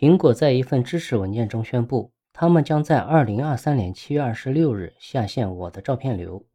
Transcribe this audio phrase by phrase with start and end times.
[0.00, 6.46] 苹果在一份支持文件中宣布，他们将在二零二三年七月二十六日下线我的照片流。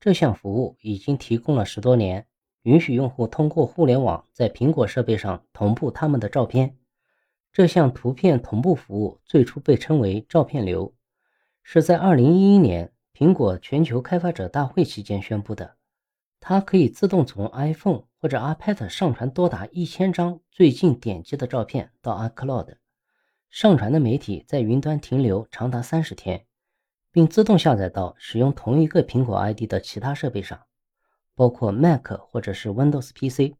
[0.00, 2.26] 这项服务已经提供了十多年，
[2.62, 6.78] 允许用户通过互联网在苹果设备上同步他们的照片。
[7.52, 10.94] 这项图片同步服务最初被称为照片流，
[11.62, 15.76] 是在二零一一年苹果全球开发者大会期间宣布的。
[16.40, 22.76] 它可以自动从 iPhone 或者 iPad 上传多达一千张最近点击的照片到 iCloud，
[23.50, 26.46] 上传的媒体在云端停留长达三十天，
[27.10, 30.66] 并自动下载到使用同一个苹果 ID 的其他设备上，
[31.34, 33.56] 包括 Mac 或者是 Windows PC。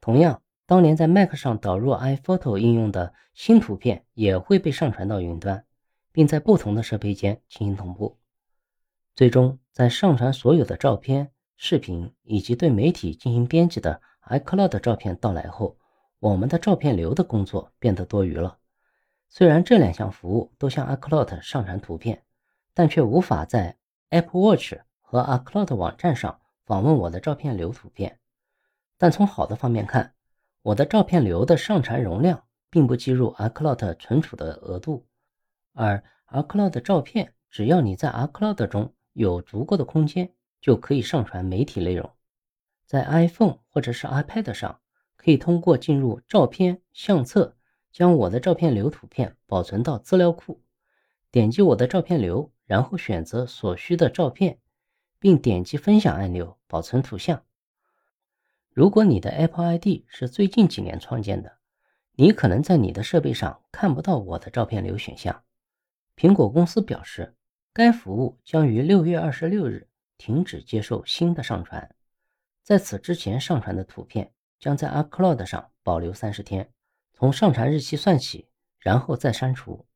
[0.00, 5.62] 同样，当年在 Mac 上导入 iPhoto 应用的新图片也会被上传到云端，
[6.10, 8.16] 并在不同的设备间进行同步。
[9.14, 11.32] 最终，在上传所有的照片。
[11.56, 15.76] 视频以及对媒体进行编辑的 iCloud 照片到来后，
[16.18, 18.58] 我们的照片流的工作变得多余了。
[19.28, 22.24] 虽然这两项服务都向 iCloud 上传图片，
[22.72, 23.76] 但却无法在
[24.10, 28.20] Apple Watch 和 iCloud 网站上访问我的照片流图片。
[28.96, 30.14] 但从好的方面看，
[30.62, 35.06] 我的照片流的上传容量并不计入 iCloud 存储的额度，
[35.72, 40.32] 而 iCloud 照片只要你在 iCloud 中有足够的空间。
[40.64, 42.10] 就可以上传媒体内容，
[42.86, 44.80] 在 iPhone 或者是 iPad 上，
[45.14, 47.58] 可以通过进入照片相册，
[47.92, 50.62] 将我的照片流图片保存到资料库，
[51.30, 54.58] 点击我的照片流，然后选择所需的照片，
[55.18, 57.44] 并点击分享按钮保存图像。
[58.70, 61.58] 如果你的 Apple ID 是最近几年创建的，
[62.14, 65.44] 你可能在你的设备上看不到我的照片流选项。
[66.16, 67.34] 苹果公司表示，
[67.74, 69.88] 该服务将于六月二十六日。
[70.24, 71.94] 停止接受新的上传，
[72.62, 76.72] 在此之前上传的图片将在 iCloud 上保留三十天，
[77.12, 79.86] 从上传日期算起，然后再删除。